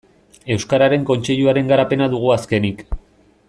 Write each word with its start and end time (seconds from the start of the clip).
Euskararen 0.53 1.03
Kontseiluaren 1.09 1.69
garapena 1.73 2.11
dugu 2.15 2.33
azkenik. 2.39 2.83